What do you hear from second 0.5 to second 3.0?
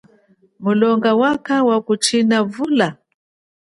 Mulonga wakha akuchina vula?